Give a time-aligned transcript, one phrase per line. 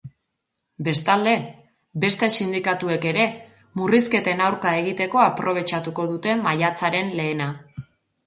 [0.85, 1.33] Bestalde,
[2.05, 3.27] beste sindikatuek ere
[3.81, 7.51] murrizketen aurka egiteko aprobetxatuko dute maiatzaren lehena.